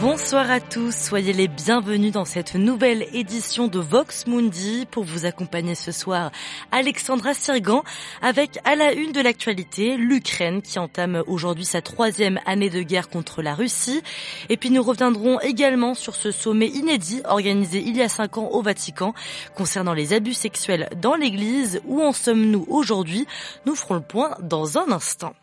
Bonsoir 0.00 0.50
à 0.50 0.60
tous, 0.60 0.96
soyez 0.96 1.34
les 1.34 1.46
bienvenus 1.46 2.10
dans 2.10 2.24
cette 2.24 2.54
nouvelle 2.54 3.06
édition 3.12 3.68
de 3.68 3.78
Vox 3.78 4.26
Mundi. 4.26 4.86
Pour 4.90 5.04
vous 5.04 5.26
accompagner 5.26 5.74
ce 5.74 5.92
soir, 5.92 6.30
Alexandra 6.72 7.34
Sirgan 7.34 7.82
avec 8.22 8.58
à 8.64 8.76
la 8.76 8.94
une 8.94 9.12
de 9.12 9.20
l'actualité 9.20 9.98
l'Ukraine 9.98 10.62
qui 10.62 10.78
entame 10.78 11.22
aujourd'hui 11.26 11.66
sa 11.66 11.82
troisième 11.82 12.40
année 12.46 12.70
de 12.70 12.80
guerre 12.80 13.10
contre 13.10 13.42
la 13.42 13.54
Russie. 13.54 14.00
Et 14.48 14.56
puis 14.56 14.70
nous 14.70 14.82
reviendrons 14.82 15.38
également 15.40 15.92
sur 15.92 16.14
ce 16.14 16.30
sommet 16.30 16.68
inédit 16.68 17.20
organisé 17.26 17.84
il 17.84 17.94
y 17.94 18.02
a 18.02 18.08
cinq 18.08 18.38
ans 18.38 18.48
au 18.52 18.62
Vatican 18.62 19.12
concernant 19.54 19.92
les 19.92 20.14
abus 20.14 20.32
sexuels 20.32 20.88
dans 20.96 21.14
l'Église. 21.14 21.82
Où 21.84 22.00
en 22.00 22.12
sommes-nous 22.12 22.64
aujourd'hui? 22.70 23.26
Nous 23.66 23.74
ferons 23.74 23.96
le 23.96 24.00
point 24.00 24.34
dans 24.40 24.78
un 24.78 24.92
instant. 24.92 25.34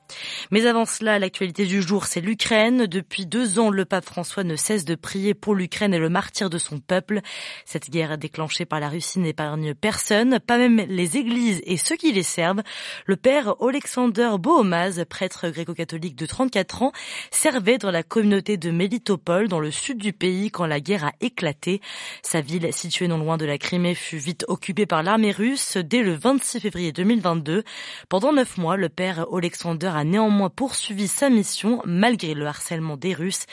Mais 0.51 0.65
avant 0.65 0.85
cela, 0.85 1.19
l'actualité 1.19 1.65
du 1.65 1.81
jour, 1.81 2.05
c'est 2.05 2.21
l'Ukraine. 2.21 2.85
Depuis 2.85 3.25
deux 3.25 3.59
ans, 3.59 3.69
le 3.69 3.85
pape 3.85 4.05
François 4.05 4.43
ne 4.43 4.55
cesse 4.55 4.85
de 4.85 4.95
prier 4.95 5.33
pour 5.33 5.55
l'Ukraine 5.55 5.93
et 5.93 5.99
le 5.99 6.09
martyr 6.09 6.49
de 6.49 6.57
son 6.57 6.79
peuple. 6.79 7.21
Cette 7.65 7.89
guerre 7.89 8.17
déclenchée 8.17 8.65
par 8.65 8.79
la 8.79 8.89
Russie 8.89 9.19
n'épargne 9.19 9.73
personne, 9.73 10.39
pas 10.39 10.57
même 10.57 10.77
les 10.87 11.17
églises 11.17 11.61
et 11.65 11.77
ceux 11.77 11.95
qui 11.95 12.11
les 12.11 12.23
servent. 12.23 12.63
Le 13.05 13.15
père 13.15 13.55
Alexander 13.61 14.31
Bohomaz, 14.39 15.03
prêtre 15.09 15.49
gréco-catholique 15.49 16.15
de 16.15 16.25
34 16.25 16.83
ans, 16.83 16.91
servait 17.31 17.77
dans 17.77 17.91
la 17.91 18.03
communauté 18.03 18.57
de 18.57 18.71
Melitopol, 18.71 19.47
dans 19.47 19.59
le 19.59 19.71
sud 19.71 19.97
du 19.97 20.13
pays, 20.13 20.51
quand 20.51 20.65
la 20.65 20.79
guerre 20.79 21.05
a 21.05 21.13
éclaté. 21.21 21.81
Sa 22.23 22.41
ville, 22.41 22.71
située 22.73 23.07
non 23.07 23.17
loin 23.17 23.37
de 23.37 23.45
la 23.45 23.57
Crimée, 23.57 23.95
fut 23.95 24.17
vite 24.17 24.45
occupée 24.47 24.85
par 24.85 25.03
l'armée 25.03 25.31
russe 25.31 25.77
dès 25.77 26.01
le 26.01 26.13
26 26.13 26.59
février 26.59 26.91
2022. 26.91 27.63
Pendant 28.09 28.33
neuf 28.33 28.57
mois, 28.57 28.77
le 28.77 28.89
père 28.89 29.25
Alexander 29.33 29.91
a 29.97 30.03
néanmoins 30.03 30.49
poursuivi 30.49 31.07
sa 31.07 31.29
mission 31.29 31.81
malgré 31.85 32.33
le 32.33 32.45
harcèlement 32.45 32.97
des 32.97 33.13
Russes. 33.13 33.45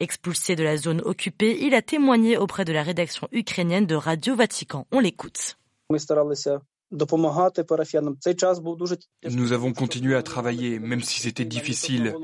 Expulsé 0.00 0.56
de 0.56 0.64
la 0.64 0.76
zone 0.76 1.02
occupée, 1.04 1.58
il 1.60 1.74
a 1.74 1.82
témoigné 1.82 2.36
auprès 2.36 2.64
de 2.64 2.72
la 2.72 2.82
rédaction 2.82 3.28
ukrainienne 3.32 3.86
de 3.86 3.94
Radio 3.94 4.34
Vatican. 4.34 4.86
On 4.92 5.00
l'écoute. 5.00 5.56
Nous 6.92 7.04
avons 9.52 9.72
continué 9.72 10.16
à 10.16 10.22
travailler, 10.22 10.80
même 10.80 11.02
si 11.02 11.20
c'était 11.20 11.44
difficile. 11.44 12.16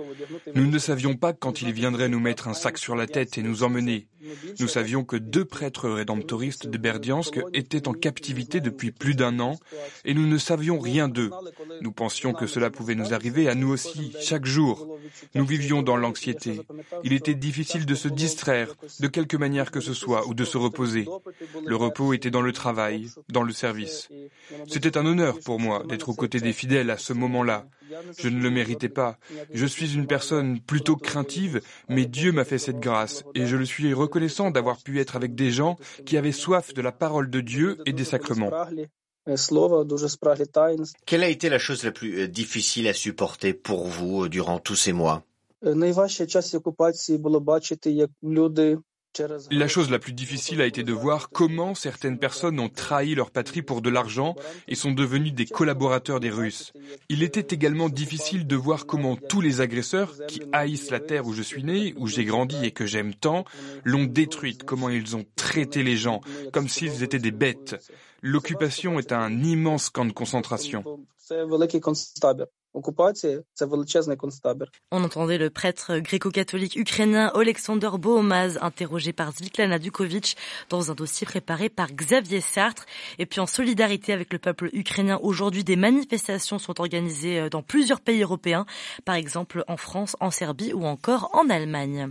Nous 0.55 0.67
ne 0.67 0.79
savions 0.79 1.15
pas 1.15 1.33
quand 1.33 1.63
il 1.63 1.73
viendrait 1.73 2.09
nous 2.09 2.19
mettre 2.19 2.49
un 2.49 2.55
sac 2.55 2.79
sur 2.79 2.97
la 2.97 3.07
tête 3.07 3.39
et 3.39 3.43
nous 3.43 3.63
emmener. 3.63 4.09
Nous 4.59 4.67
savions 4.67 5.05
que 5.05 5.15
deux 5.17 5.45
prêtres 5.45 5.89
rédemptoristes 5.89 6.67
de 6.67 6.79
Berdiansk 6.79 7.39
étaient 7.53 7.87
en 7.87 7.93
captivité 7.93 8.61
depuis 8.61 8.91
plus 8.91 9.15
d'un 9.15 9.39
an 9.39 9.57
et 10.05 10.15
nous 10.15 10.27
ne 10.27 10.39
savions 10.39 10.81
rien 10.81 11.09
d'eux. 11.09 11.31
Nous 11.81 11.93
pensions 11.93 12.33
que 12.33 12.49
cela 12.49 12.71
pouvait 12.71 12.97
nous 12.97 13.15
arriver 13.15 13.49
à 13.49 13.55
nous 13.55 13.69
aussi, 13.69 14.17
chaque 14.21 14.47
jour. 14.47 14.99
Nous 15.35 15.47
vivions 15.47 15.83
dans 15.83 15.97
l'anxiété. 15.97 16.61
Il 17.05 17.13
était 17.13 17.35
difficile 17.35 17.87
de 17.87 17.95
se 17.95 18.09
distraire, 18.09 18.75
de 18.99 19.07
quelque 19.07 19.37
manière 19.37 19.71
que 19.71 19.81
ce 19.81 19.95
soit, 19.95 20.27
ou 20.27 20.35
de 20.35 20.45
se 20.45 20.59
reposer. 20.59 21.07
Le 21.65 21.77
repos 21.77 22.13
était 22.13 22.33
dans 22.33 22.43
le 22.43 22.53
travail, 22.53 23.11
dans 23.29 23.43
le 23.43 23.53
service. 23.53 24.09
C'était 24.69 24.99
un 24.99 25.07
honneur 25.07 25.39
pour 25.45 25.61
moi 25.61 25.83
d'être 25.89 26.09
aux 26.09 26.15
côtés 26.15 26.41
des 26.41 26.53
fidèles 26.53 26.91
à 26.91 26.99
ce 26.99 27.13
moment-là. 27.13 27.67
Je 28.19 28.29
ne 28.29 28.41
le 28.41 28.51
méritais 28.51 28.89
pas. 28.89 29.19
Je 29.53 29.67
suis 29.67 29.95
une 29.95 30.07
personne 30.07 30.61
plutôt 30.61 30.97
craintive, 30.97 31.61
mais 31.89 32.07
Dieu 32.07 32.33
m'a 32.33 32.45
fait 32.45 32.59
cette 32.59 32.81
grâce 32.81 33.25
et 33.35 33.47
je 33.47 33.57
le 33.57 33.65
suis 33.65 33.93
reconnaissant 33.95 34.51
d'avoir 34.51 34.79
pu 34.79 35.01
être 35.01 35.17
avec 35.17 35.35
des 35.35 35.51
gens 35.51 35.77
qui 36.05 36.17
avaient 36.17 36.33
soif 36.33 36.75
de 36.75 36.83
la 36.83 36.93
parole 36.93 37.31
de 37.31 37.41
Dieu 37.41 37.79
et 37.87 37.93
des 37.93 38.05
sacrements. 38.05 38.51
Quelle 41.07 41.25
a 41.25 41.29
été 41.29 41.49
la 41.49 41.59
chose 41.59 41.85
la 41.85 41.91
plus 41.91 42.29
difficile 42.29 42.87
à 42.87 42.93
supporter 42.93 43.55
pour 43.55 43.87
vous 43.87 44.29
durant 44.29 44.61
tous 44.61 44.77
ces 44.77 44.93
mois? 44.93 45.25
La 49.51 49.69
chose 49.69 49.91
la 49.91 49.99
plus 49.99 50.13
difficile 50.13 50.61
a 50.61 50.67
été 50.67 50.83
de 50.83 50.93
voir 50.93 51.31
comment 51.31 51.75
certaines 51.75 52.19
personnes 52.19 52.61
ont 52.61 52.69
trahi 52.69 53.15
leur 53.15 53.31
patrie 53.31 53.63
pour 53.63 53.83
de 53.83 53.91
l'argent 53.91 54.35
et 54.69 54.75
sont 54.75 54.93
devenues 54.93 55.33
des 55.33 55.47
collaborateurs 55.47 56.21
des 56.21 56.31
Russes. 56.31 56.73
Il 57.09 57.23
était 57.23 57.55
également 57.55 57.89
difficile 57.89 58.47
de 58.47 58.57
voir 58.57 58.87
comment 58.87 59.17
tous 59.17 59.41
les 59.41 59.61
agresseurs, 59.61 60.15
qui 60.29 60.43
haïssent 60.53 60.91
la 60.91 61.01
terre 61.01 61.27
où 61.27 61.33
je 61.33 61.43
suis 61.43 61.65
né, 61.65 61.95
où 61.97 62.07
j'ai 62.07 62.25
grandi 62.25 62.57
et 62.65 62.73
que 62.73 62.87
j'aime 62.87 63.15
tant, 63.15 63.45
l'ont 63.85 64.05
détruite, 64.05 64.65
comment 64.65 64.89
ils 64.89 65.17
ont 65.17 65.25
traité 65.37 65.83
les 65.83 65.97
gens, 65.97 66.21
comme 66.53 66.69
s'ils 66.69 67.03
étaient 67.03 67.19
des 67.19 67.31
bêtes. 67.31 67.77
L'occupation 68.23 68.99
est 68.99 69.13
un 69.13 69.43
immense 69.43 69.91
camp 69.91 70.05
de 70.05 70.13
concentration. 70.13 70.85
On 74.91 75.03
entendait 75.03 75.39
le 75.39 75.51
prêtre 75.51 75.99
gréco-catholique 75.99 76.77
ukrainien 76.77 77.33
Alexander 77.35 77.91
Bohomaz 77.99 78.59
interrogé 78.61 79.13
par 79.13 79.33
Zvitlana 79.33 79.79
Dukovic 79.79 80.37
dans 80.69 80.91
un 80.91 80.95
dossier 80.95 81.27
préparé 81.27 81.69
par 81.69 81.93
Xavier 81.93 82.41
Sartre. 82.41 82.85
Et 83.19 83.27
puis 83.27 83.41
en 83.41 83.47
solidarité 83.47 84.13
avec 84.13 84.33
le 84.33 84.39
peuple 84.39 84.69
ukrainien, 84.73 85.19
aujourd'hui 85.23 85.65
des 85.65 85.77
manifestations 85.77 86.59
sont 86.59 86.81
organisées 86.81 87.49
dans 87.51 87.63
plusieurs 87.63 88.01
pays 88.01 88.23
européens, 88.23 88.67
par 89.05 89.15
exemple 89.15 89.65
en 89.69 89.77
France, 89.77 90.17
en 90.21 90.31
Serbie 90.31 90.73
ou 90.73 90.85
encore 90.85 91.31
en 91.33 91.49
Allemagne. 91.49 92.09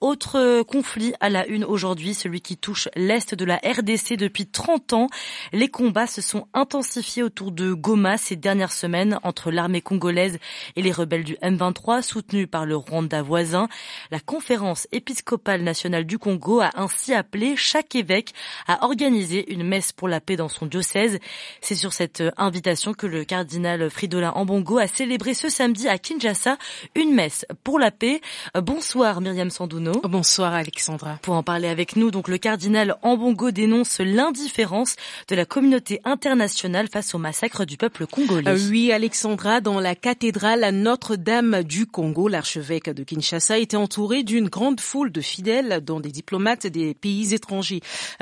Autre 0.00 0.62
conflit 0.62 1.12
à 1.20 1.28
la 1.28 1.46
une 1.46 1.64
aujourd'hui, 1.64 2.14
celui 2.14 2.40
qui 2.40 2.56
touche 2.56 2.88
l'Est 2.96 3.34
de 3.34 3.44
la 3.44 3.56
RDC 3.56 4.16
depuis 4.16 4.46
30 4.46 4.94
ans. 4.94 5.08
Les 5.52 5.68
combats 5.68 6.06
se 6.06 6.22
sont 6.22 6.48
intensifiés 6.54 7.22
autour 7.22 7.52
de 7.52 7.74
Goma 7.74 8.16
ces 8.16 8.36
dernières 8.36 8.72
semaines 8.72 9.18
entre 9.22 9.50
l'armée 9.50 9.82
congolaise 9.90 10.38
et 10.76 10.82
les 10.82 10.92
rebelles 10.92 11.24
du 11.24 11.34
M23 11.42 12.02
soutenus 12.02 12.46
par 12.48 12.64
le 12.64 12.76
Rwanda 12.76 13.22
voisin. 13.22 13.68
La 14.12 14.20
conférence 14.20 14.86
épiscopale 14.92 15.62
nationale 15.62 16.04
du 16.04 16.16
Congo 16.16 16.60
a 16.60 16.70
ainsi 16.76 17.12
appelé 17.12 17.56
chaque 17.56 17.96
évêque 17.96 18.32
à 18.68 18.84
organiser 18.84 19.52
une 19.52 19.64
messe 19.64 19.90
pour 19.90 20.06
la 20.06 20.20
paix 20.20 20.36
dans 20.36 20.48
son 20.48 20.66
diocèse. 20.66 21.18
C'est 21.60 21.74
sur 21.74 21.92
cette 21.92 22.22
invitation 22.36 22.94
que 22.94 23.08
le 23.08 23.24
cardinal 23.24 23.90
Fridolin 23.90 24.30
Ambongo 24.30 24.78
a 24.78 24.86
célébré 24.86 25.34
ce 25.34 25.48
samedi 25.48 25.88
à 25.88 25.98
Kinshasa 25.98 26.56
une 26.94 27.12
messe 27.12 27.44
pour 27.64 27.80
la 27.80 27.90
paix. 27.90 28.20
Bonsoir 28.54 29.20
Myriam 29.20 29.50
Sandouno. 29.50 29.92
Bonsoir 30.04 30.54
Alexandra. 30.54 31.18
Pour 31.22 31.34
en 31.34 31.42
parler 31.42 31.66
avec 31.66 31.96
nous, 31.96 32.12
donc 32.12 32.28
le 32.28 32.38
cardinal 32.38 32.96
Ambongo 33.02 33.50
dénonce 33.50 33.98
l'indifférence 33.98 34.94
de 35.26 35.34
la 35.34 35.44
communauté 35.44 36.00
internationale 36.04 36.86
face 36.92 37.12
au 37.12 37.18
massacre 37.18 37.64
du 37.64 37.76
peuple 37.76 38.06
congolais. 38.06 38.48
Euh, 38.48 38.68
oui 38.70 38.92
Alexandra, 38.92 39.60
dans 39.60 39.79
la 39.80 39.94
cathédrale 39.94 40.68
Notre-Dame 40.74 41.62
du 41.62 41.86
Congo, 41.86 42.28
l'archevêque 42.28 42.90
de 42.90 43.02
Kinshasa 43.02 43.58
était 43.58 43.76
entouré 43.76 44.22
d'une 44.22 44.48
grande 44.48 44.80
foule 44.80 45.10
de 45.10 45.20
fidèles, 45.20 45.80
dont 45.82 46.00
des 46.00 46.10
diplomates 46.10 46.66
des 46.66 46.94
pays 46.94 47.34
étrangers. 47.34 47.80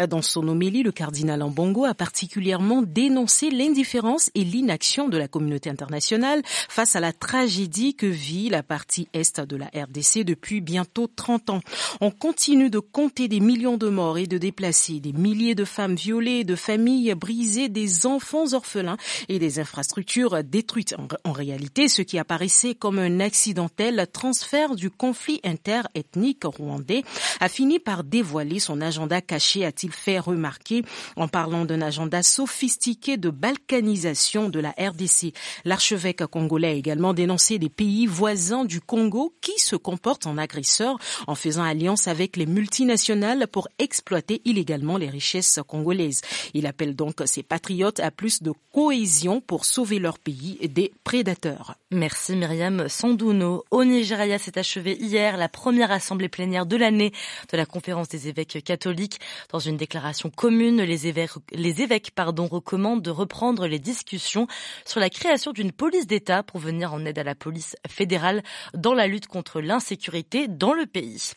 Dans 0.08 0.22
son 0.22 0.46
homélie, 0.46 0.82
le 0.82 0.92
cardinal 0.92 1.42
Ambongo 1.42 1.84
a 1.84 1.94
particulièrement 1.94 2.82
dénoncé 2.82 3.50
l'indifférence 3.50 4.30
et 4.34 4.44
l'inaction 4.44 5.08
de 5.08 5.18
la 5.18 5.28
communauté 5.28 5.70
internationale 5.70 6.42
face 6.44 6.96
à 6.96 7.00
la 7.00 7.12
tragédie 7.12 7.94
que 7.94 8.06
vit 8.06 8.48
la 8.48 8.62
partie 8.62 9.08
est 9.12 9.40
de 9.40 9.56
la 9.56 9.66
RDC 9.66 10.24
depuis 10.24 10.60
bientôt 10.60 11.08
30 11.14 11.50
ans. 11.50 11.60
On 12.00 12.10
continue 12.10 12.70
de 12.70 12.78
compter 12.78 13.28
des 13.28 13.40
millions 13.40 13.76
de 13.76 13.88
morts 13.88 14.18
et 14.18 14.26
de 14.26 14.38
déplacés, 14.38 15.00
des 15.00 15.12
milliers 15.12 15.54
de 15.54 15.64
femmes 15.64 15.94
violées, 15.94 16.44
de 16.44 16.56
familles 16.56 17.14
brisées, 17.14 17.68
des 17.68 18.06
enfants 18.06 18.52
orphelins 18.52 18.96
et 19.28 19.38
des 19.38 19.58
infrastructures 19.58 20.42
détruites. 20.44 20.94
Réalité, 21.38 21.88
ce 21.88 22.02
qui 22.02 22.18
apparaissait 22.18 22.74
comme 22.74 22.98
un 22.98 23.20
accidentel 23.20 24.06
transfert 24.12 24.74
du 24.74 24.90
conflit 24.90 25.40
interethnique 25.44 26.44
rwandais 26.44 27.04
a 27.40 27.48
fini 27.48 27.78
par 27.78 28.04
dévoiler 28.04 28.58
son 28.58 28.80
agenda 28.80 29.20
caché, 29.20 29.64
a-t-il 29.64 29.92
fait 29.92 30.18
remarquer 30.18 30.82
en 31.16 31.28
parlant 31.28 31.64
d'un 31.64 31.80
agenda 31.80 32.22
sophistiqué 32.22 33.16
de 33.16 33.30
balkanisation 33.30 34.48
de 34.48 34.60
la 34.60 34.74
RDC. 34.78 35.32
L'archevêque 35.64 36.26
congolais 36.26 36.68
a 36.68 36.72
également 36.72 37.14
dénoncé 37.14 37.58
des 37.58 37.68
pays 37.68 38.06
voisins 38.06 38.64
du 38.64 38.80
Congo 38.80 39.32
qui 39.40 39.58
se 39.58 39.76
comportent 39.76 40.26
en 40.26 40.38
agresseurs 40.38 40.98
en 41.26 41.34
faisant 41.34 41.62
alliance 41.62 42.08
avec 42.08 42.36
les 42.36 42.46
multinationales 42.46 43.46
pour 43.46 43.68
exploiter 43.78 44.42
illégalement 44.44 44.96
les 44.96 45.08
richesses 45.08 45.60
congolaises. 45.66 46.22
Il 46.54 46.66
appelle 46.66 46.96
donc 46.96 47.22
ses 47.26 47.42
patriotes 47.42 48.00
à 48.00 48.10
plus 48.10 48.42
de 48.42 48.52
cohésion 48.74 49.40
pour 49.40 49.64
sauver 49.64 49.98
leur 49.98 50.18
pays 50.18 50.58
des 50.68 50.92
prédateurs 51.04 51.27
prédateurs. 51.28 51.74
Merci 51.90 52.36
Myriam 52.36 52.88
Sandouno. 52.88 53.64
Au 53.70 53.84
Nigeria 53.84 54.38
s'est 54.38 54.58
achevée 54.58 54.96
hier 54.98 55.36
la 55.36 55.48
première 55.48 55.90
assemblée 55.90 56.28
plénière 56.28 56.64
de 56.64 56.76
l'année 56.76 57.12
de 57.50 57.56
la 57.56 57.66
conférence 57.66 58.08
des 58.08 58.28
évêques 58.28 58.62
catholiques. 58.64 59.18
Dans 59.50 59.58
une 59.58 59.76
déclaration 59.76 60.30
commune, 60.30 60.82
les 60.82 61.06
évêques, 61.06 61.32
les 61.52 61.82
évêques 61.82 62.12
pardon, 62.14 62.46
recommandent 62.46 63.02
de 63.02 63.10
reprendre 63.10 63.66
les 63.66 63.78
discussions 63.78 64.46
sur 64.86 65.00
la 65.00 65.10
création 65.10 65.52
d'une 65.52 65.72
police 65.72 66.06
d'État 66.06 66.42
pour 66.42 66.60
venir 66.60 66.94
en 66.94 67.04
aide 67.04 67.18
à 67.18 67.24
la 67.24 67.34
police 67.34 67.76
fédérale 67.86 68.42
dans 68.74 68.94
la 68.94 69.06
lutte 69.06 69.26
contre 69.26 69.60
l'insécurité 69.60 70.48
dans 70.48 70.72
le 70.72 70.86
pays. 70.86 71.32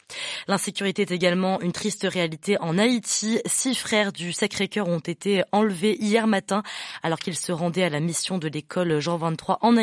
L'insécurité 0.47 1.01
est 1.01 1.11
également 1.11 1.59
une 1.59 1.73
triste 1.73 2.07
réalité 2.09 2.57
en 2.61 2.77
Haïti. 2.77 3.39
Six 3.45 3.75
frères 3.75 4.13
du 4.13 4.31
Sacré-Cœur 4.31 4.87
ont 4.87 4.99
été 4.99 5.43
enlevés 5.51 5.97
hier 5.99 6.27
matin 6.27 6.63
alors 7.03 7.19
qu'ils 7.19 7.37
se 7.37 7.51
rendaient 7.51 7.83
à 7.83 7.89
la 7.89 7.99
mission 7.99 8.37
de 8.37 8.47
l'école 8.47 8.99
Jean 8.99 9.17
23 9.17 9.59
en 9.61 9.77
Haïti. 9.77 9.80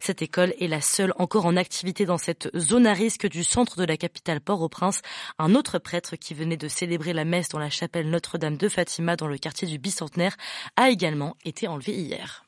Cette 0.00 0.22
école 0.22 0.54
est 0.60 0.68
la 0.68 0.80
seule 0.80 1.12
encore 1.18 1.46
en 1.46 1.56
activité 1.56 2.04
dans 2.06 2.18
cette 2.18 2.50
zone 2.56 2.86
à 2.86 2.92
risque 2.92 3.28
du 3.28 3.44
centre 3.44 3.76
de 3.76 3.84
la 3.84 3.96
capitale 3.96 4.40
Port-au-Prince. 4.40 5.00
Un 5.38 5.54
autre 5.54 5.78
prêtre 5.78 6.16
qui 6.16 6.34
venait 6.34 6.56
de 6.56 6.68
célébrer 6.68 7.12
la 7.12 7.24
messe 7.24 7.48
dans 7.48 7.58
la 7.58 7.70
chapelle 7.70 8.10
Notre-Dame 8.10 8.56
de 8.56 8.68
Fatima 8.68 9.16
dans 9.16 9.26
le 9.26 9.38
quartier 9.38 9.68
du 9.68 9.78
Bicentenaire 9.78 10.36
a 10.76 10.90
également 10.90 11.36
été 11.44 11.68
enlevé 11.68 11.92
hier. 11.92 12.44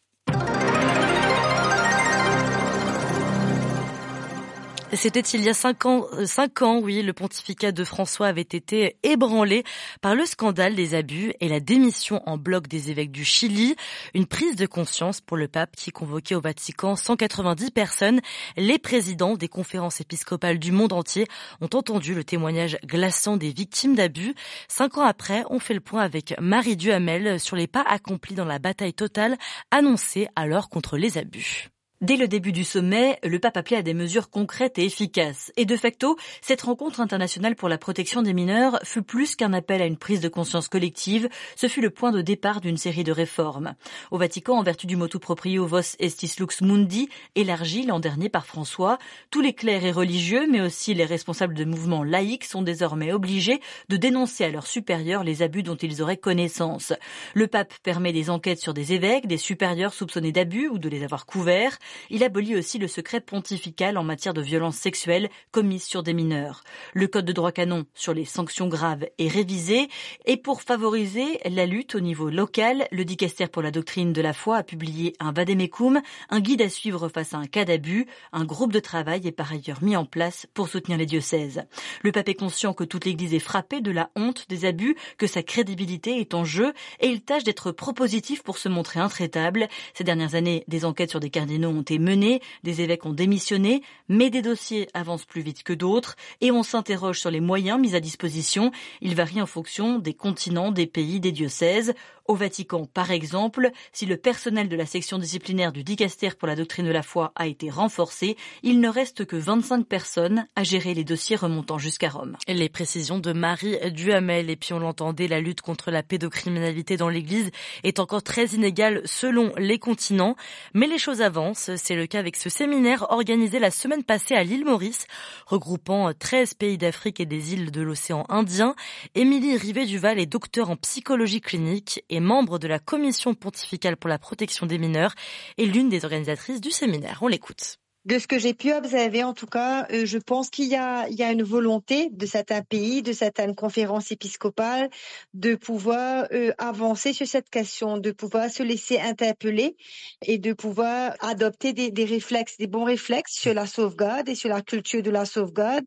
C'était 4.96 5.20
il 5.20 5.42
y 5.42 5.48
a 5.48 5.54
cinq 5.54 5.86
ans, 5.86 6.06
euh, 6.12 6.24
cinq 6.26 6.62
ans, 6.62 6.78
oui, 6.78 7.02
le 7.02 7.12
pontificat 7.12 7.72
de 7.72 7.84
François 7.84 8.28
avait 8.28 8.42
été 8.42 8.96
ébranlé 9.02 9.64
par 10.00 10.14
le 10.14 10.24
scandale 10.24 10.74
des 10.74 10.94
abus 10.94 11.32
et 11.40 11.48
la 11.48 11.58
démission 11.58 12.22
en 12.26 12.38
bloc 12.38 12.68
des 12.68 12.90
évêques 12.90 13.10
du 13.10 13.24
Chili. 13.24 13.74
Une 14.14 14.26
prise 14.26 14.56
de 14.56 14.66
conscience 14.66 15.20
pour 15.20 15.36
le 15.36 15.48
pape 15.48 15.74
qui 15.74 15.90
convoquait 15.90 16.36
au 16.36 16.40
Vatican 16.40 16.96
190 16.96 17.70
personnes. 17.72 18.20
Les 18.56 18.78
présidents 18.78 19.36
des 19.36 19.48
conférences 19.48 20.00
épiscopales 20.00 20.58
du 20.58 20.70
monde 20.70 20.92
entier 20.92 21.26
ont 21.60 21.70
entendu 21.74 22.14
le 22.14 22.22
témoignage 22.22 22.78
glaçant 22.84 23.36
des 23.36 23.50
victimes 23.50 23.96
d'abus. 23.96 24.34
Cinq 24.68 24.98
ans 24.98 25.04
après, 25.04 25.44
on 25.50 25.58
fait 25.58 25.74
le 25.74 25.80
point 25.80 26.02
avec 26.02 26.34
Marie 26.40 26.76
Duhamel 26.76 27.40
sur 27.40 27.56
les 27.56 27.66
pas 27.66 27.84
accomplis 27.86 28.34
dans 28.34 28.44
la 28.44 28.58
bataille 28.58 28.94
totale 28.94 29.36
annoncée 29.70 30.28
alors 30.36 30.68
contre 30.68 30.96
les 30.96 31.18
abus. 31.18 31.73
Dès 32.00 32.16
le 32.16 32.26
début 32.26 32.50
du 32.50 32.64
sommet, 32.64 33.18
le 33.22 33.38
pape 33.38 33.56
appelait 33.56 33.76
à 33.76 33.82
des 33.82 33.94
mesures 33.94 34.28
concrètes 34.28 34.78
et 34.78 34.84
efficaces. 34.84 35.52
Et 35.56 35.64
de 35.64 35.76
facto, 35.76 36.16
cette 36.42 36.60
rencontre 36.62 37.00
internationale 37.00 37.54
pour 37.54 37.68
la 37.68 37.78
protection 37.78 38.20
des 38.20 38.34
mineurs 38.34 38.80
fut 38.82 39.02
plus 39.02 39.36
qu'un 39.36 39.52
appel 39.52 39.80
à 39.80 39.86
une 39.86 39.96
prise 39.96 40.20
de 40.20 40.28
conscience 40.28 40.68
collective, 40.68 41.28
ce 41.54 41.68
fut 41.68 41.80
le 41.80 41.90
point 41.90 42.10
de 42.10 42.20
départ 42.20 42.60
d'une 42.60 42.76
série 42.76 43.04
de 43.04 43.12
réformes. 43.12 43.74
Au 44.10 44.18
Vatican, 44.18 44.58
en 44.58 44.64
vertu 44.64 44.88
du 44.88 44.96
motu 44.96 45.20
proprio 45.20 45.66
Vos 45.66 45.96
Estis 46.00 46.34
Lux 46.40 46.62
Mundi, 46.62 47.08
élargi 47.36 47.86
l'an 47.86 48.00
dernier 48.00 48.28
par 48.28 48.44
François, 48.44 48.98
tous 49.30 49.40
les 49.40 49.54
clercs 49.54 49.84
et 49.84 49.92
religieux, 49.92 50.46
mais 50.50 50.60
aussi 50.60 50.94
les 50.94 51.04
responsables 51.04 51.54
de 51.54 51.64
mouvements 51.64 52.04
laïcs 52.04 52.44
sont 52.44 52.62
désormais 52.62 53.12
obligés 53.12 53.60
de 53.88 53.96
dénoncer 53.96 54.44
à 54.44 54.50
leurs 54.50 54.66
supérieurs 54.66 55.22
les 55.22 55.42
abus 55.42 55.62
dont 55.62 55.76
ils 55.76 56.02
auraient 56.02 56.16
connaissance. 56.16 56.92
Le 57.34 57.46
pape 57.46 57.72
permet 57.84 58.12
des 58.12 58.30
enquêtes 58.30 58.60
sur 58.60 58.74
des 58.74 58.92
évêques, 58.92 59.28
des 59.28 59.38
supérieurs 59.38 59.94
soupçonnés 59.94 60.32
d'abus 60.32 60.68
ou 60.68 60.78
de 60.78 60.88
les 60.88 61.04
avoir 61.04 61.24
couverts. 61.24 61.78
Il 62.10 62.24
abolit 62.24 62.56
aussi 62.56 62.78
le 62.78 62.88
secret 62.88 63.20
pontifical 63.20 63.96
en 63.98 64.04
matière 64.04 64.34
de 64.34 64.42
violences 64.42 64.76
sexuelles 64.76 65.28
commises 65.50 65.84
sur 65.84 66.02
des 66.02 66.14
mineurs. 66.14 66.62
Le 66.92 67.06
code 67.06 67.24
de 67.24 67.32
droit 67.32 67.52
canon 67.52 67.84
sur 67.94 68.14
les 68.14 68.24
sanctions 68.24 68.68
graves 68.68 69.06
est 69.18 69.28
révisé 69.28 69.88
et 70.26 70.36
pour 70.36 70.62
favoriser 70.62 71.40
la 71.44 71.66
lutte 71.66 71.94
au 71.94 72.00
niveau 72.00 72.30
local, 72.30 72.86
le 72.90 73.04
dicaster 73.04 73.46
pour 73.46 73.62
la 73.62 73.70
doctrine 73.70 74.12
de 74.12 74.20
la 74.20 74.32
foi 74.32 74.58
a 74.58 74.62
publié 74.62 75.14
un 75.20 75.32
vademecum, 75.32 76.00
un 76.30 76.40
guide 76.40 76.62
à 76.62 76.68
suivre 76.68 77.08
face 77.08 77.34
à 77.34 77.38
un 77.38 77.46
cas 77.46 77.64
d'abus. 77.64 78.06
Un 78.32 78.44
groupe 78.44 78.72
de 78.72 78.80
travail 78.80 79.26
est 79.26 79.32
par 79.32 79.52
ailleurs 79.52 79.82
mis 79.82 79.96
en 79.96 80.04
place 80.04 80.46
pour 80.54 80.68
soutenir 80.68 80.98
les 80.98 81.06
diocèses. 81.06 81.62
Le 82.02 82.12
pape 82.12 82.28
est 82.28 82.34
conscient 82.34 82.74
que 82.74 82.84
toute 82.84 83.04
l'Église 83.04 83.34
est 83.34 83.38
frappée 83.38 83.80
de 83.80 83.90
la 83.90 84.10
honte 84.16 84.46
des 84.48 84.64
abus, 84.64 84.96
que 85.18 85.26
sa 85.26 85.42
crédibilité 85.42 86.20
est 86.20 86.34
en 86.34 86.44
jeu 86.44 86.72
et 87.00 87.08
il 87.08 87.22
tâche 87.22 87.44
d'être 87.44 87.72
propositif 87.72 88.42
pour 88.42 88.58
se 88.58 88.68
montrer 88.68 89.00
intraitable. 89.00 89.68
Ces 89.94 90.04
dernières 90.04 90.34
années, 90.34 90.64
des 90.68 90.84
enquêtes 90.84 91.10
sur 91.10 91.20
des 91.20 91.30
cardinaux 91.30 91.70
ont 91.74 91.82
été 91.82 91.98
menées, 91.98 92.40
des 92.62 92.80
évêques 92.80 93.06
ont 93.06 93.12
démissionné, 93.12 93.82
mais 94.08 94.30
des 94.30 94.42
dossiers 94.42 94.88
avancent 94.94 95.24
plus 95.24 95.42
vite 95.42 95.62
que 95.62 95.72
d'autres 95.72 96.16
et 96.40 96.50
on 96.50 96.62
s'interroge 96.62 97.20
sur 97.20 97.30
les 97.30 97.40
moyens 97.40 97.80
mis 97.80 97.94
à 97.94 98.00
disposition. 98.00 98.72
Ils 99.00 99.14
varient 99.14 99.42
en 99.42 99.46
fonction 99.46 99.98
des 99.98 100.14
continents, 100.14 100.72
des 100.72 100.86
pays, 100.86 101.20
des 101.20 101.32
diocèses. 101.32 101.94
Au 102.26 102.36
Vatican, 102.36 102.86
par 102.86 103.10
exemple, 103.10 103.70
si 103.92 104.06
le 104.06 104.16
personnel 104.16 104.70
de 104.70 104.76
la 104.76 104.86
section 104.86 105.18
disciplinaire 105.18 105.72
du 105.72 105.84
Dicaster 105.84 106.30
pour 106.38 106.48
la 106.48 106.56
doctrine 106.56 106.86
de 106.86 106.90
la 106.90 107.02
foi 107.02 107.32
a 107.36 107.46
été 107.46 107.68
renforcé, 107.68 108.38
il 108.62 108.80
ne 108.80 108.88
reste 108.88 109.26
que 109.26 109.36
25 109.36 109.86
personnes 109.86 110.46
à 110.56 110.62
gérer 110.62 110.94
les 110.94 111.04
dossiers 111.04 111.36
remontant 111.36 111.76
jusqu'à 111.76 112.08
Rome. 112.08 112.38
Les 112.48 112.70
précisions 112.70 113.18
de 113.18 113.34
Marie 113.34 113.76
Duhamel, 113.90 114.48
et 114.48 114.56
puis 114.56 114.72
on 114.72 114.78
l'entendait, 114.78 115.28
la 115.28 115.40
lutte 115.40 115.60
contre 115.60 115.90
la 115.90 116.02
pédocriminalité 116.02 116.96
dans 116.96 117.10
l'Église 117.10 117.50
est 117.82 117.98
encore 117.98 118.22
très 118.22 118.46
inégale 118.46 119.02
selon 119.04 119.52
les 119.58 119.78
continents, 119.78 120.34
mais 120.72 120.86
les 120.86 120.98
choses 120.98 121.20
avancent. 121.20 121.72
C'est 121.76 121.94
le 121.94 122.06
cas 122.06 122.20
avec 122.20 122.36
ce 122.36 122.48
séminaire 122.48 123.06
organisé 123.10 123.58
la 123.58 123.70
semaine 123.70 124.02
passée 124.02 124.34
à 124.34 124.44
l'île 124.44 124.64
Maurice, 124.64 125.06
regroupant 125.46 126.10
13 126.14 126.54
pays 126.54 126.78
d'Afrique 126.78 127.20
et 127.20 127.26
des 127.26 127.52
îles 127.52 127.70
de 127.70 127.82
l'océan 127.82 128.24
Indien. 128.30 128.74
Émilie 129.14 129.58
Rivet-Duval 129.58 130.18
est 130.18 130.26
docteur 130.26 130.70
en 130.70 130.76
psychologie 130.76 131.42
clinique 131.42 132.02
et 132.14 132.20
membre 132.20 132.58
de 132.58 132.68
la 132.68 132.78
Commission 132.78 133.34
pontificale 133.34 133.96
pour 133.96 134.08
la 134.08 134.18
protection 134.18 134.66
des 134.66 134.78
mineurs 134.78 135.14
et 135.58 135.66
l'une 135.66 135.88
des 135.88 136.04
organisatrices 136.04 136.60
du 136.60 136.70
séminaire. 136.70 137.18
On 137.22 137.28
l'écoute. 137.28 137.78
De 138.04 138.18
ce 138.18 138.26
que 138.26 138.38
j'ai 138.38 138.52
pu 138.52 138.70
observer, 138.70 139.24
en 139.24 139.32
tout 139.32 139.46
cas, 139.46 139.86
euh, 139.90 140.04
je 140.04 140.18
pense 140.18 140.50
qu'il 140.50 140.66
y 140.66 140.76
a, 140.76 141.08
il 141.08 141.14
y 141.14 141.22
a 141.22 141.32
une 141.32 141.42
volonté 141.42 142.10
de 142.10 142.26
certains 142.26 142.60
pays, 142.60 143.00
de 143.00 143.14
certaines 143.14 143.54
conférences 143.54 144.12
épiscopales, 144.12 144.90
de 145.32 145.54
pouvoir 145.54 146.26
euh, 146.32 146.52
avancer 146.58 147.14
sur 147.14 147.26
cette 147.26 147.48
question, 147.48 147.96
de 147.96 148.10
pouvoir 148.10 148.50
se 148.50 148.62
laisser 148.62 149.00
interpeller 149.00 149.74
et 150.20 150.36
de 150.36 150.52
pouvoir 150.52 151.14
adopter 151.20 151.72
des, 151.72 151.90
des, 151.90 152.04
réflexes, 152.04 152.58
des 152.58 152.66
bons 152.66 152.84
réflexes 152.84 153.32
sur 153.32 153.54
la 153.54 153.66
sauvegarde 153.66 154.28
et 154.28 154.34
sur 154.34 154.50
la 154.50 154.60
culture 154.60 155.02
de 155.02 155.10
la 155.10 155.24
sauvegarde. 155.24 155.86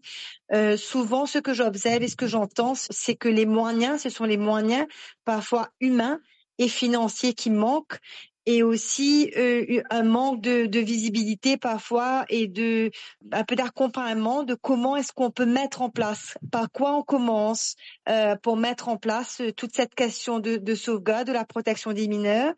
Euh, 0.53 0.75
souvent, 0.75 1.27
ce 1.27 1.37
que 1.37 1.53
j'observe 1.53 2.01
et 2.01 2.07
ce 2.07 2.15
que 2.15 2.25
j'entends, 2.25 2.73
c'est 2.73 3.15
que 3.15 3.29
les 3.29 3.45
moyens, 3.45 4.01
ce 4.01 4.09
sont 4.09 4.25
les 4.25 4.37
moyens 4.37 4.87
parfois 5.23 5.69
humains 5.81 6.19
et 6.57 6.67
financiers 6.67 7.33
qui 7.33 7.51
manquent 7.51 7.99
et 8.47 8.63
aussi 8.63 9.29
euh, 9.35 9.81
un 9.89 10.03
manque 10.03 10.41
de, 10.41 10.67
de, 10.67 10.79
visibilité 10.79 11.57
parfois 11.57 12.25
et 12.29 12.47
de 12.47 12.91
un 13.33 13.43
peu 13.43 13.57
d'accompagnement 13.57 14.43
de 14.43 14.55
comment 14.55 14.95
est-ce 14.95 15.11
qu'on 15.11 15.31
peut 15.31 15.45
mettre 15.45 15.81
en 15.81 15.89
place, 15.89 16.37
par 16.49 16.71
quoi 16.71 16.95
on 16.95 17.03
commence 17.03 17.75
euh, 18.07 18.37
pour 18.41 18.55
mettre 18.55 18.87
en 18.87 18.95
place 18.95 19.41
euh, 19.41 19.51
toute 19.51 19.75
cette 19.75 19.93
question 19.95 20.39
de, 20.39 20.55
de 20.55 20.75
sauvegarde, 20.75 21.27
de 21.27 21.33
la 21.33 21.43
protection 21.43 21.91
des 21.91 22.07
mineurs. 22.07 22.53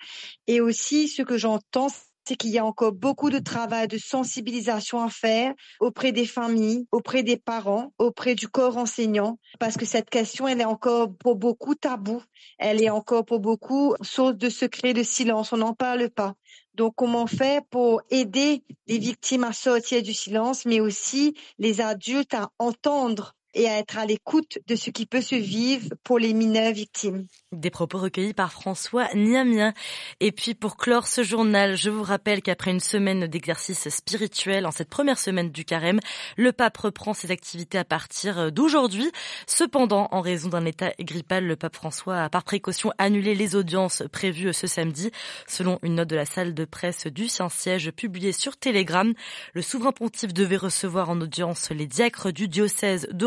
Et 0.46 0.62
aussi, 0.62 1.08
ce 1.08 1.24
que 1.24 1.40
j'entends, 1.40 1.88
c'est 2.30 2.36
qu'il 2.36 2.52
y 2.52 2.60
a 2.60 2.66
encore 2.66 2.92
beaucoup 2.92 3.32
de 3.32 3.40
travail 3.40 3.88
de 3.88 3.98
sensibilisation 3.98 5.02
à 5.02 5.10
faire 5.10 5.52
auprès 5.80 6.12
des 6.12 6.28
familles, 6.28 6.86
auprès 6.92 7.24
des 7.24 7.38
parents, 7.38 7.92
auprès 7.98 8.36
du 8.36 8.48
corps 8.48 8.78
enseignant, 8.78 9.40
parce 9.60 9.78
que 9.78 9.86
cette 9.86 10.12
question, 10.12 10.48
elle 10.48 10.62
est 10.62 10.66
encore 10.66 11.12
pour 11.18 11.36
beaucoup 11.36 11.74
tabou. 11.74 12.22
Elle 12.60 12.84
est 12.84 12.92
encore 12.92 13.26
pour 13.26 13.40
beaucoup 13.40 13.96
source 14.04 14.36
de 14.36 14.50
secret, 14.50 14.94
de 14.94 15.02
silence. 15.02 15.54
On 15.54 15.58
n'en 15.58 15.74
parle 15.74 16.12
pas. 16.12 16.36
Donc, 16.76 16.94
comment 16.96 17.26
faire 17.26 17.62
pour 17.72 18.04
aider 18.12 18.64
les 18.86 19.00
victimes 19.00 19.44
à 19.44 19.52
sortir 19.52 20.04
du 20.04 20.14
silence, 20.14 20.66
mais 20.66 20.82
aussi 20.82 21.34
les 21.58 21.82
adultes 21.82 22.36
à 22.36 22.52
entendre 22.60 23.34
et 23.54 23.68
à 23.68 23.78
être 23.78 23.98
à 23.98 24.06
l'écoute 24.06 24.60
de 24.68 24.76
ce 24.76 24.90
qui 24.90 25.06
peut 25.06 25.22
se 25.22 25.36
vivre 25.36 25.90
pour 26.04 26.20
les 26.20 26.34
mineurs 26.34 26.74
victimes. 26.74 27.26
Des 27.52 27.72
propos 27.72 27.98
recueillis 27.98 28.34
par 28.34 28.52
François 28.52 29.08
Niamien. 29.16 29.74
Et 30.20 30.32
puis 30.32 30.54
pour 30.54 30.78
clore 30.78 31.08
ce 31.08 31.24
journal, 31.24 31.76
je 31.76 31.90
vous 31.90 32.04
rappelle 32.04 32.42
qu'après 32.42 32.72
une 32.72 32.80
semaine 32.80 33.28
d'exercice 33.28 33.90
spirituel, 33.90 34.66
en 34.66 34.72
cette 34.72 34.90
première 34.90 35.18
semaine 35.18 35.50
du 35.50 35.66
carême, 35.66 36.00
le 36.38 36.52
pape 36.52 36.78
reprend 36.78 37.14
ses 37.14 37.32
activités 37.32 37.78
à 37.78 37.86
partir 37.86 38.52
d'aujourd'hui. 38.52 39.12
Cependant, 39.48 40.08
en 40.12 40.22
raison 40.22 40.50
d'un 40.50 40.66
état 40.66 40.92
grippal, 41.00 41.46
le 41.46 41.56
pape 41.56 41.76
François 41.76 42.24
a 42.24 42.30
par 42.30 42.44
précaution 42.44 42.92
annulé 42.98 43.34
les 43.34 43.56
audiences 43.56 44.04
prévues 44.12 44.54
ce 44.54 44.68
samedi. 44.68 45.12
Selon 45.48 45.80
une 45.82 45.96
note 45.96 46.10
de 46.10 46.16
la 46.16 46.26
salle 46.26 46.54
de 46.54 46.66
presse 46.66 47.08
du 47.08 47.28
Saint-Siège 47.28 47.92
publiée 47.92 48.32
sur 48.32 48.58
Telegram, 48.58 49.14
le 49.54 49.62
souverain 49.62 49.92
pontife 49.92 50.34
devait 50.34 50.58
recevoir 50.58 51.10
en 51.10 51.20
audience 51.20 51.72
les 51.72 51.88
diacres 51.88 52.32
du 52.32 52.48
diocèse 52.48 53.08
de 53.12 53.26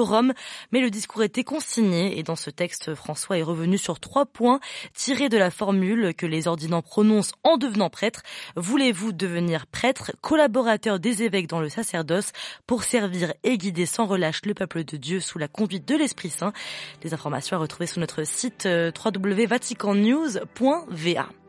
Mais 0.72 0.80
le 0.80 0.90
discours 0.90 1.22
était 1.22 1.44
consigné 1.44 2.18
et 2.18 2.22
dans 2.22 2.36
ce 2.36 2.50
texte, 2.50 2.94
François 2.94 3.38
est 3.38 3.42
revenu 3.42 3.78
sur 3.78 4.00
trois 4.00 4.26
points 4.26 4.60
tirés 4.94 5.28
de 5.28 5.38
la 5.38 5.50
formule 5.50 6.14
que 6.14 6.26
les 6.26 6.48
ordinants 6.48 6.82
prononcent 6.82 7.34
en 7.44 7.56
devenant 7.56 7.90
prêtre. 7.90 8.22
Voulez-vous 8.56 9.12
devenir 9.12 9.66
prêtre, 9.66 10.12
collaborateur 10.20 11.00
des 11.00 11.22
évêques 11.22 11.48
dans 11.48 11.60
le 11.60 11.68
sacerdoce 11.68 12.32
pour 12.66 12.82
servir 12.82 13.32
et 13.44 13.58
guider 13.58 13.86
sans 13.86 14.06
relâche 14.06 14.40
le 14.44 14.54
peuple 14.54 14.84
de 14.84 14.96
Dieu 14.96 15.20
sous 15.20 15.38
la 15.38 15.48
conduite 15.48 15.88
de 15.88 15.96
l'Esprit 15.96 16.30
Saint? 16.30 16.52
Des 17.00 17.14
informations 17.14 17.56
à 17.56 17.60
retrouver 17.60 17.86
sur 17.86 18.00
notre 18.00 18.24
site 18.24 18.66
euh, 18.66 18.90
www.vaticannews.va. 19.04 21.41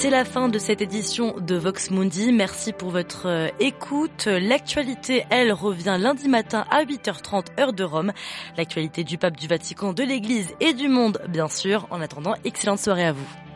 C'est 0.00 0.10
la 0.10 0.24
fin 0.24 0.48
de 0.48 0.60
cette 0.60 0.80
édition 0.80 1.34
de 1.40 1.56
Vox 1.56 1.90
Mundi. 1.90 2.30
Merci 2.32 2.72
pour 2.72 2.90
votre 2.90 3.26
euh, 3.26 3.48
écoute. 3.58 4.26
L'actualité, 4.26 5.24
elle, 5.28 5.52
revient 5.52 5.96
lundi 5.98 6.28
matin 6.28 6.64
à 6.70 6.84
8h30 6.84 7.46
heure 7.58 7.72
de 7.72 7.82
Rome. 7.82 8.12
L'actualité 8.56 9.02
du 9.02 9.18
pape 9.18 9.36
du 9.36 9.48
Vatican, 9.48 9.92
de 9.92 10.04
l'Église 10.04 10.54
et 10.60 10.72
du 10.72 10.86
monde, 10.86 11.20
bien 11.28 11.48
sûr. 11.48 11.88
En 11.90 12.00
attendant, 12.00 12.34
excellente 12.44 12.78
soirée 12.78 13.06
à 13.06 13.12
vous. 13.12 13.47